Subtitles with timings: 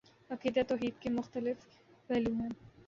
[0.29, 1.67] عقیدہ توحید کے مختلف
[2.09, 2.49] پہلو ہیں